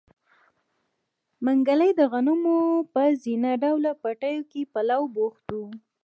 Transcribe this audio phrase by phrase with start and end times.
[1.45, 2.59] منګلی د غنمو
[2.93, 5.57] په زينه ډوله پټيو کې په لو بوخت و.